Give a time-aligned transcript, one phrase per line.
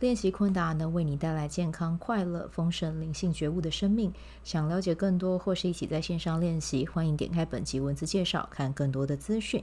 [0.00, 4.12] 练习昆达能为你带来健康、快乐、丰盛、灵性觉悟的生命。
[4.42, 9.62] 想了解更多或是一起在线上练习，欢迎点开本集文字介绍，看更多的资讯。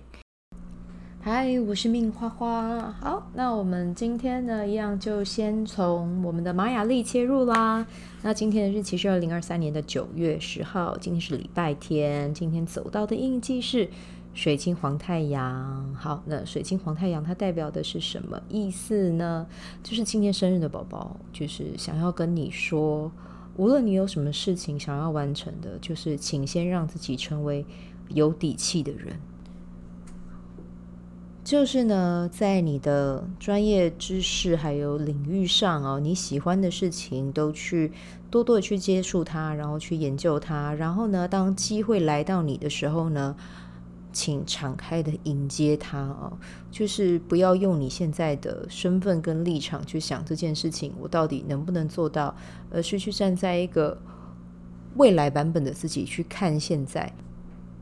[1.20, 2.91] 嗨，我是命花花。
[2.99, 7.85] 好，那我们今天呢，一样就先从我们的玛雅历切入啦。
[8.23, 12.34] 那今天的日期是二零二三年的九月十号，今天是礼拜天。
[12.34, 13.90] 今天走到的印记是。
[14.34, 19.46] 水晶黄太阳，好，那水晶黄太阳它代表的是什么意思呢？
[19.84, 23.12] 就是今天生日的宝宝，就是想要跟你说，
[23.57, 27.65] 无论你有什么事情想要完成的，就是请先让自己成为
[28.07, 29.20] 有底气的人。
[31.43, 37.91] 就是呢，在你的专业知识还有领域上哦，你喜欢的事情都去
[38.29, 43.35] 多多的去接触它，然后去研究它，然后呢，当机会来到你的时候呢，
[44.13, 46.31] 请敞开的迎接他啊，
[46.70, 52.35] 就是不要用你现在的身份跟立场去想这件事情，我到底能不能做到，
[52.70, 53.98] 而是去站在一个
[54.95, 57.12] 未来版本的自己去看现在，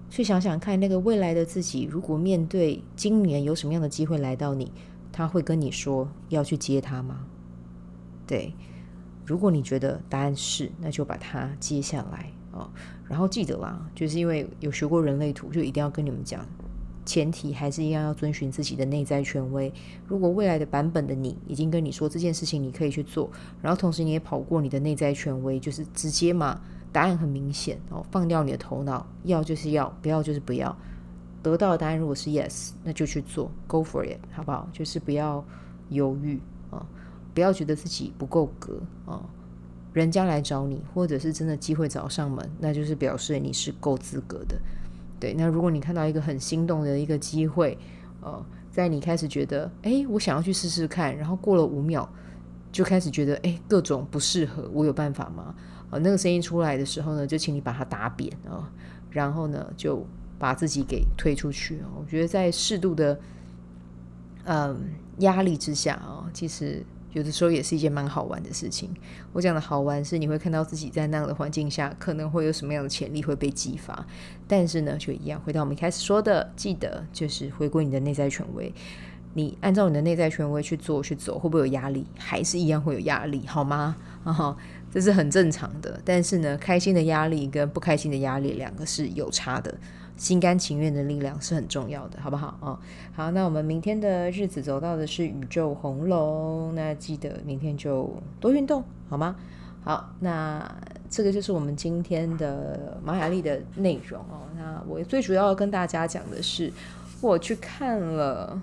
[0.09, 4.71] 去想想看那个未来的自己，如果面对今年有什么样的机会来到你，
[5.11, 7.25] 他会跟你说要去接他吗？
[8.27, 8.53] 对，
[9.25, 12.31] 如果你觉得答案是，那就把它接下来。
[12.51, 12.69] 哦，
[13.07, 16.45] 然后记得啦，就是因为有学过人类图，就一定要跟你们讲，
[17.05, 19.71] 前提还是一样要遵循自己的内在权威。
[20.07, 23.29] 如果未来的版本的你已经跟你说这件事情你可以去做，
[23.61, 26.61] 然后同时你也跑过你的内在权威，就是直接嘛，
[26.91, 30.75] 答案很明显哦，放掉你的头脑，要就是要，不要就是不要。
[31.41, 34.67] 得到的答案如果是 yes，那就去做，go for it，好不好？
[34.73, 35.43] 就是不要
[35.87, 36.37] 犹豫
[36.69, 36.85] 啊，
[37.33, 39.23] 不要觉得自己不够格啊。
[39.91, 44.55] 人家来找你，或者是真的机会找上门，那就是表示你是够资格的。
[45.19, 47.77] 对，那如果你看到一个很心动的一个机会，
[48.21, 52.07] 呃，在你开始觉得，哎，我想要去试试看，然后过了五秒，
[52.71, 55.55] 就开始觉得，哎，各种不适合，我有办法吗？
[55.89, 58.71] 呃，那个声音出来的时候呢，就请你把它打扁啊、
[59.09, 60.05] 然后呢，就
[60.37, 61.81] 把自己给推出去。
[61.97, 63.19] 我觉得在适度的，
[64.45, 64.79] 嗯、
[65.17, 66.85] 压力之下啊、其实。
[67.13, 68.89] 有的时候也是一件蛮好玩的事情。
[69.33, 74.05] 我讲的好玩是，你会看到自己在那样的环境下，可能会有什么样的潜力会被激发。
[74.47, 78.73] 但是呢，就一样，回到我们一开始说的，记得就是回归你的内在权威。
[79.35, 82.05] 你按照你的内在权威去做去走，会不会有压力？
[82.17, 83.95] 还是一样会有压力，好吗？
[84.23, 84.57] 啊，
[84.91, 86.01] 这是很正常的。
[86.03, 89.77] 但是呢，开心的压力跟不开心的压力，两个是有差的。
[90.19, 92.77] 心甘情愿的力量是很重要的，好不好啊？
[93.13, 99.37] 好，那我们明天的日子走到的是宇宙红龙，那记得明天就多运动，好吗？
[99.81, 100.69] 好，那
[101.09, 104.43] 这个就是我们今天的玛雅丽的内容哦。
[104.57, 106.69] 那我最主要跟大家讲的是，
[107.21, 108.61] 我去看了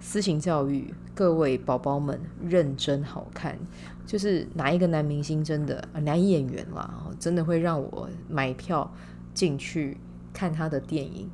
[0.00, 3.58] 私情教育，各位宝宝们认真好看，
[4.04, 8.92] 就是哪一个男明星真的男演员啦，真的会让我买票。
[9.34, 9.98] 进去
[10.32, 11.28] 看他的电影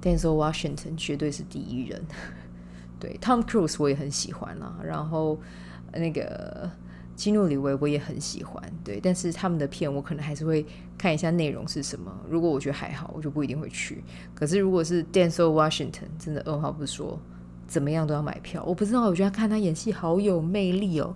[0.00, 2.02] ，Denzel Washington 绝对是第一人。
[2.98, 5.38] 对，Tom Cruise 我也很喜欢啦，然后
[5.92, 6.70] 那个
[7.14, 8.62] 基努里维我也很喜欢。
[8.82, 10.64] 对，但是他们的片我可能还是会
[10.96, 12.10] 看一下内容是什么。
[12.26, 14.02] 如果我觉得还好，我就不一定会去。
[14.34, 17.20] 可是如果是 Denzel Washington，真的二话不说，
[17.66, 18.64] 怎么样都要买票。
[18.64, 21.14] 我不知道，我觉得看他演戏好有魅力哦，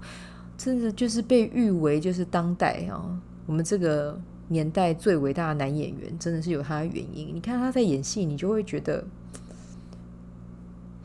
[0.59, 4.21] 真的就是被誉为就是当代哦，我们这个。
[4.53, 7.33] 年代最伟大的男演员，真的是有他的原因。
[7.33, 9.05] 你看他在演戏，你就会觉得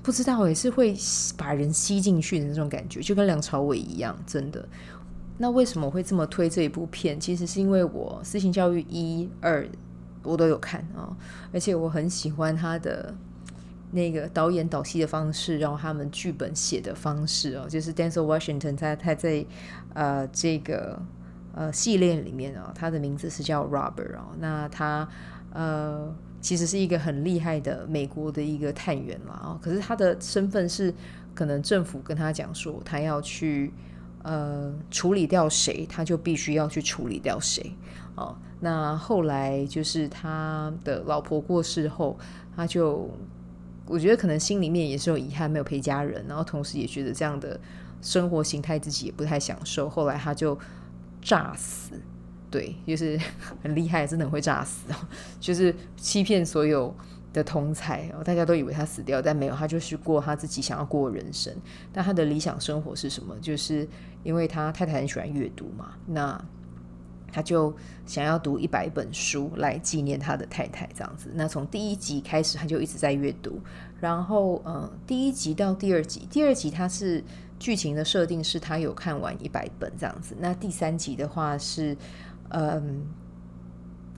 [0.02, 0.96] 不知道也是会
[1.38, 4.68] 把人吸进去的那种感觉，就跟梁朝伟一样，真的。
[5.38, 7.20] 那为什么会这么推这一部片？
[7.20, 9.70] 其实是因为我私情教育一二
[10.24, 11.18] 我都有看啊、哦，
[11.54, 13.14] 而且我很喜欢他的
[13.92, 19.46] 那个导演导戏的方式，然后他们剧本写的方式哦，就是 Denzel Washington 他他在
[19.94, 21.00] 呃这个。
[21.58, 24.36] 呃，系列里面啊、他的名字是叫 Robert 哦。
[24.40, 25.08] 那他
[25.54, 29.40] 呃，其实是一个很厉害的美国的一个探员啦。
[29.42, 29.60] 哦。
[29.62, 30.94] 可是他的身份是，
[31.34, 33.72] 可能政府跟他讲说，他要去
[34.24, 37.74] 呃处理掉谁，他就必须要去处理掉谁。
[38.16, 42.20] 哦，那后来就是他的老婆过世后，
[42.54, 43.10] 他就
[43.86, 47.58] 我觉得可能心里面也是有遗憾，没有陪家人，然后同时也觉得这样的
[48.02, 49.90] 生活形态自己也不太享受。
[49.90, 50.60] 后来他就。
[51.26, 52.00] 诈死，
[52.52, 53.20] 对，就是
[53.64, 54.86] 很厉害，真的很会诈死，
[55.42, 56.94] 就是欺骗所有
[57.34, 61.52] 的同才哦，大家都以为他死掉，但没有，他就是过他自己想要过的人生。
[61.92, 63.36] 但他的理想生活是什么？
[63.42, 63.88] 就是
[64.24, 66.40] 因为他太太很喜欢阅读嘛，那
[67.32, 67.76] 他就
[68.06, 71.32] 想要读一百本书来纪念他的太太，这样子。
[71.34, 73.60] 那从第一集开始，他就一直在阅读。
[74.00, 77.24] 然后，嗯，第一集到第二集，第二集他是
[77.60, 80.36] 剧情的设定是他有看完一百本这样子。
[80.40, 81.96] 那第三集的话是，
[82.50, 83.06] 嗯。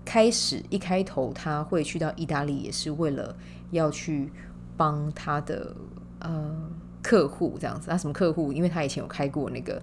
[0.09, 3.35] 开始一开头他会去到意大利，也是为了
[3.71, 4.31] 要去
[4.77, 5.75] 帮他的
[6.19, 6.71] 呃
[7.03, 7.87] 客户这样子。
[7.89, 8.53] 那什么客户？
[8.53, 9.81] 因为他以前有开过那个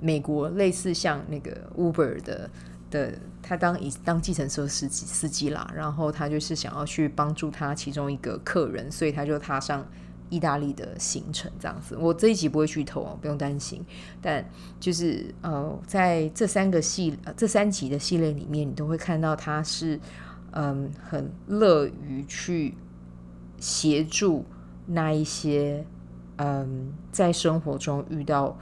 [0.00, 2.50] 美国类似像那个 Uber 的
[2.90, 5.70] 的，他当以当计程车司机司机啦。
[5.72, 9.86] 然后他就是想要去帮助他其中一个客人，所以他就踏上。
[10.30, 13.84] 意大利的行程这样子，我这一集不会剧透哦，不用担心。
[14.22, 14.48] 但
[14.78, 19.98] 就是呃，在这三个系、呃、这三集的系列里面，你都会看到他是
[20.52, 22.76] 嗯、很乐于去
[23.58, 24.44] 协助
[24.86, 25.84] 那一些
[26.36, 28.56] 嗯、在生活中遇到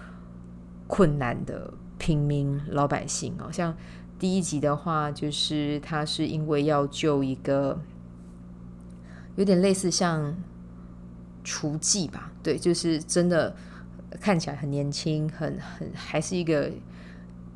[0.86, 3.52] 困难的平民老百姓哦。
[3.52, 3.76] 像
[4.18, 7.78] 第一集的话，就是他是因为要救一个
[9.36, 10.34] 有点类似像。
[11.48, 13.56] 厨技吧，对，就是真的
[14.20, 16.70] 看起来很年轻，很很还是一个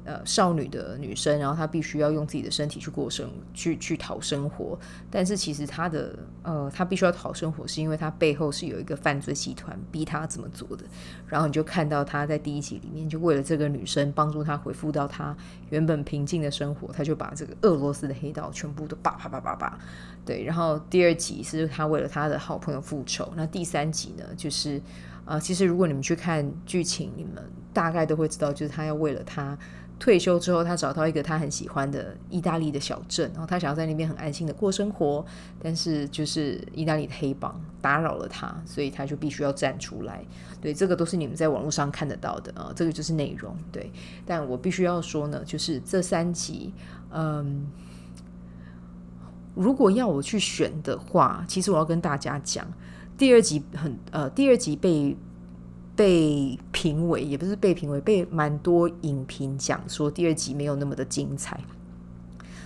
[0.05, 4.79] 呃少女的女生，然后她必须要用自己的身体去过生，去去讨生活。
[5.11, 10.85] 但是其实她的呃，她必须要讨生活，是因为她背后是有一个犯罪集团逼她这么做的。
[11.27, 15.37] 然后你就看到她在第一集里面，就为了这个女生帮助她恢复到她
[15.71, 19.79] 原本平静的生活，她就把这个俄罗斯的黑道全部都叭叭叭叭叭。
[20.25, 23.33] 对，然后第二集是他为了他的好朋友复仇。
[23.35, 24.81] 那第三集呢，就是
[25.25, 29.59] 呃，其实如果你们去看剧情，你们大概都会知道，就是他要为了他
[30.03, 35.25] 退休之后，他找到一个他很喜欢的意大利的小镇，然后他想要在那边很安心的过生活，
[35.63, 40.25] 但是就是意大利的黑帮打扰了他，所以他就必须要站出来。
[40.61, 43.57] 对，这个都是你们在网络上看得到的啊，这个就是内容。
[43.71, 43.93] 对，
[44.27, 46.75] 但我必须要说呢，就是这三集，
[47.13, 47.65] 嗯。
[49.55, 52.67] 如果要我去选的话，其实我要跟大家讲，
[53.19, 55.15] 第二集很呃，第二集被
[55.95, 61.61] 被评为，也不是被评为，被蛮多影评讲说第二集没有那么的精彩。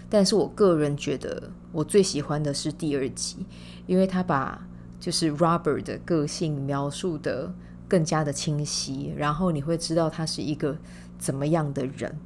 [0.09, 3.45] 但是我个人觉得，我最喜欢的是第二集，
[3.87, 4.65] 因为他把
[5.01, 7.53] 就是 Robert 的个性描述得
[7.89, 10.77] 更加的清晰，然后你会知道他是一个
[11.19, 12.17] 怎么样的人，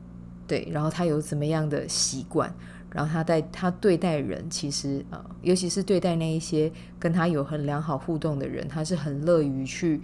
[0.47, 2.55] 对，然后他有怎么样的习惯。
[2.93, 10.01] 然后他在他对待人，其实呃，尤其是对待那一些跟他有很良好互动的人，他是很乐于去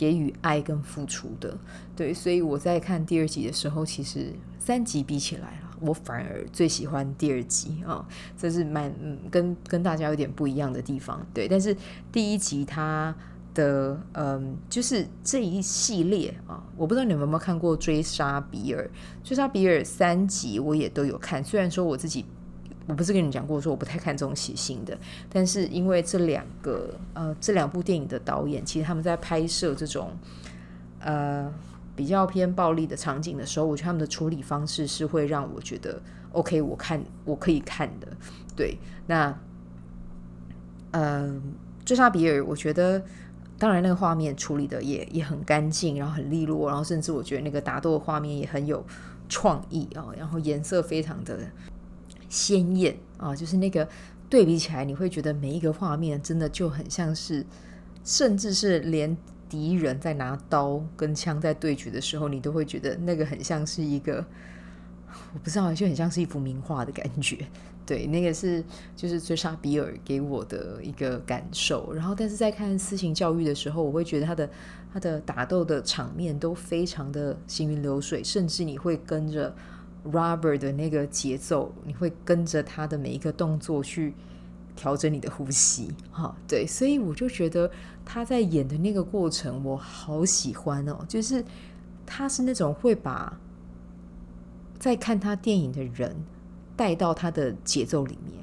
[0.00, 1.54] 给予爱跟付出的。
[1.94, 11.20] 对，所以我在看第二集的时候，其实三集比起来了，我反而最喜欢第二集啊，这是蛮嗯跟跟大家有点不一样的地方。
[11.34, 11.76] 对，但是
[12.10, 13.14] 第一集它
[13.52, 18.82] 的嗯，就是这一系列啊，我不知道你们有没有看过《追杀比尔》？
[19.28, 22.24] 《追杀比尔》三集我也都有看，虽然说我自己
[22.90, 24.98] 我不是跟你讲过说我不太看这种血腥的，
[25.30, 30.10] 但是因为这两个呃这两部电影的导演，其实他们在拍摄这种
[30.98, 31.50] 呃
[31.96, 38.08] 比较偏暴力的场景的时候，我觉得他们的处理方式是会让我觉得 OK，我看我可以看的。
[38.54, 38.76] 对，
[39.06, 39.38] 那，
[40.90, 41.28] 呃
[41.84, 43.02] 《追杀比尔》，我觉得。
[43.60, 48.82] 当然，那个画面处理的也也很干净，然后很利落，然后甚至我觉得那个打斗的画面也很有
[49.28, 51.40] 创意啊，然后颜色非常的
[52.30, 53.86] 鲜艳啊，就是那个
[54.30, 57.44] 对比起来，你会觉得每一个画面真的就很像是，
[58.02, 59.14] 甚至是连
[59.48, 64.24] 敌人在拿刀跟枪在对决的时候，你都会觉得那个很像是一个，
[65.34, 67.46] 我不知道，就很像是一幅名画的感觉。
[67.84, 68.62] 对，那个是
[68.94, 71.92] 就是追杀比尔给我的一个感受。
[71.92, 74.48] 然后，但是在看私刑教育的时候，我会觉得他的
[74.92, 79.52] 他的打斗的场面都非常的行云流水，甚至你会跟着
[80.04, 84.14] Robert 的那个节奏，你会跟着他的每一个动作去
[84.76, 85.92] 调整你的呼吸。
[86.10, 87.70] 哈，对，所以我就觉得
[88.04, 90.98] 他在演的那个过程，我好喜欢哦。
[91.08, 91.44] 就是
[92.04, 93.38] 他是那种会把
[94.78, 96.16] 在看他电影的人。
[96.76, 98.42] 带到他的节奏里面，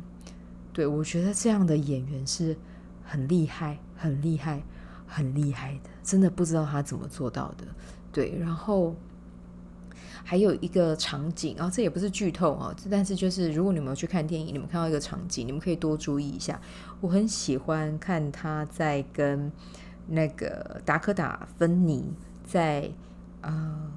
[0.72, 2.56] 对，我觉得这样的演员是
[3.04, 4.62] 很厉害、很厉害、
[5.08, 7.66] 很厉害的，真的不知道他怎么做到的。
[8.12, 8.96] 对，然后
[10.24, 16.60] 还有一个场景啊，这也不是剧透啊，但是就是如果你们有去看电影，你们看到一个场景，你们可以多注意一下。
[17.02, 19.52] 我很喜欢看他在跟
[20.08, 22.14] 那个达科达·芬妮
[22.44, 22.90] 在
[23.42, 23.92] 呃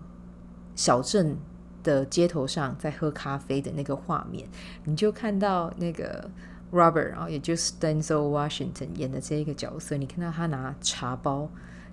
[0.74, 1.36] 小镇
[1.82, 4.48] 的街头上在喝咖啡的那个画面，
[4.84, 6.30] 你就看到那个
[6.72, 11.48] Robert 然后，也就是 Denzel Washington 演的这一个角色，你看到他拿茶包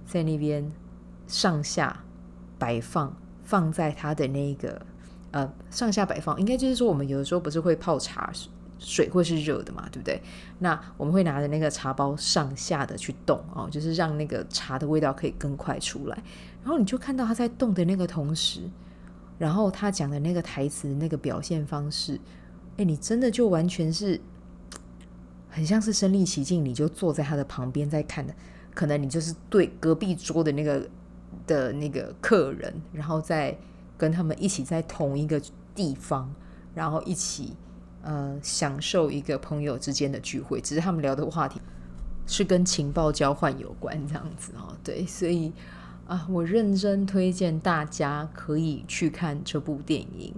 [0.05, 0.71] 在那边
[1.25, 2.03] 上下
[2.59, 3.15] 摆放，
[3.47, 4.85] 放在他的那个
[5.31, 8.29] 呃上下摆放，应该就是说我们有的时候不是会泡茶
[8.77, 10.21] 水会是热的嘛，对不对？
[10.59, 16.23] 那我们会拿着那个茶包上下的去动哦，就是让那个茶的味道可以更快出来。
[16.61, 18.61] 然后你就看到他在动的那个同时。
[19.39, 22.19] 然后他讲的那个台词，那个表现方式，
[22.77, 24.19] 哎，你真的就完全是
[25.47, 28.33] 很像是身临其境，你就坐在他的旁边在看的，
[28.73, 30.89] 可能你就是对隔壁桌的那个
[31.47, 33.57] 的那个客人，然后再
[33.97, 35.41] 跟他们一起在同一个
[35.73, 36.31] 地方，
[36.75, 37.55] 然后一起
[38.03, 41.59] 呃享受一个朋友之间的聚会，只是他们聊的话题
[42.27, 45.51] 是跟情报交换有关这样子哦，对，所以。
[46.07, 50.33] 啊，我认真推荐大家可以去看这部电影。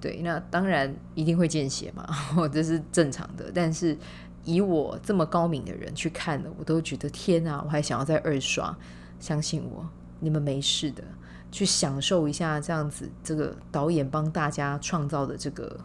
[0.00, 2.04] 对，那当然一定会见血嘛，
[2.48, 3.48] 这是正常的。
[3.54, 3.96] 但是
[4.42, 8.76] 以我这么高明的人去看了，我都觉得天啊，我还想要再二刷。
[9.20, 9.88] 相信我，
[10.22, 11.04] 你们没事的，
[11.50, 15.78] 去享受一下这样子这个导演帮大家创造的这个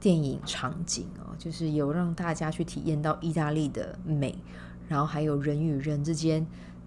[0.00, 4.34] 电影场景哦，就是有让大家去体验到意大利的美，
[4.88, 6.44] 然后还有人与人之间。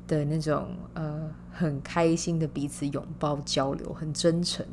[0.07, 4.65] 的那种呃，很开心的彼此拥抱交流，很真诚。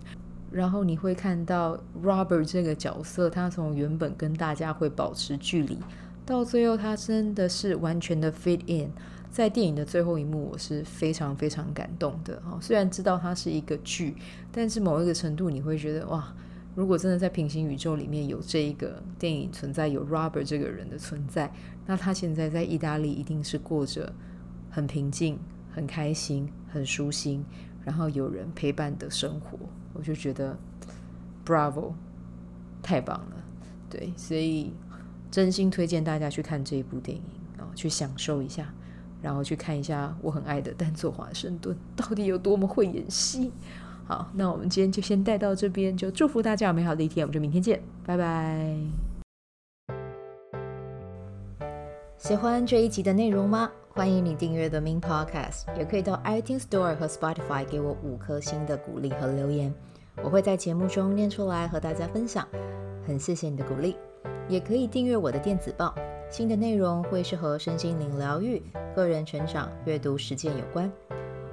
[0.53, 5.77] 然后你会看到 Robert 这个角色，他从原本跟大家会保持距离，
[6.27, 8.91] 到最后他真的是完全的 fit in。
[9.31, 12.41] 在电影的最后一幕，我是非常非常感动的。
[12.41, 14.17] 哈，虽然知道它是一个剧，
[14.53, 16.33] 但是某一个程度你会觉得哇，
[16.77, 21.53] 如果真的在平行宇宙里面有这一个电影存在，有 Robert 这个人的存在，
[21.85, 24.13] 那他现在在意大利一定是过着。
[24.71, 25.39] 很平静，
[25.73, 27.45] 很开心，很舒心，
[27.85, 29.57] 然后有人陪伴的生活，
[29.93, 30.59] 我就觉得
[31.47, 31.93] Bravo，
[32.83, 33.45] 太棒了。
[33.89, 34.73] 对，所以
[35.31, 37.23] 真心推荐大家去看这一部电影
[37.59, 38.73] 啊，去享受一下，
[39.23, 43.51] 然后去看一下我很爱的丹佐华盛顿到底有多么会演戏。
[44.07, 48.77] 好，那我们今天就先带到这边，就祝福大家有美好的一天，我们就明天见，拜拜。
[52.19, 53.71] 喜欢这一集的内容吗？
[53.91, 59.73] 欢迎你订阅 The Min Podcast，也可以到 iTunes Store 和 Spotify 给我五颗星的鼓励和留言，
[60.23, 62.47] 我会在节目中念出来和大家分享。
[63.07, 63.97] 很谢谢你的鼓励，
[64.49, 65.95] 也可以订阅我的电子报，
[66.31, 68.63] 新的内容会是和身心灵疗愈、
[68.95, 70.91] 个人成长、阅读实践有关。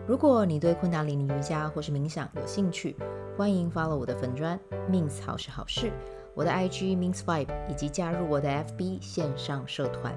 [0.08, 2.96] 如果你对昆达里尼瑜伽或是冥想有兴趣，
[3.38, 5.92] 欢迎 follow 我的粉砖 Min 好是好事，
[6.34, 10.14] 我的 IG Min Vibe，以及加入我的 FB 线上社团。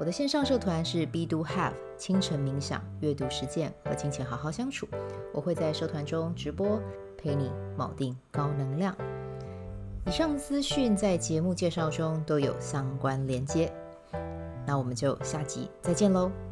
[0.00, 4.88] 我的线上社团是 Be Do Have 清晨冥想、阅读实践和金钱好好相处。
[5.32, 6.80] 我会在社团中直播，
[7.16, 8.96] 陪你锚定高能量。
[10.08, 13.70] 以上资讯在节目介绍中都有相关连接。
[14.66, 16.47] 那我们就下集再见喽。